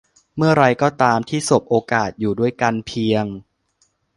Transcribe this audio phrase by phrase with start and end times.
[0.37, 3.25] เมื่อไรก็ตามที่สบโอกาสอยู่ด้วยกันเพียง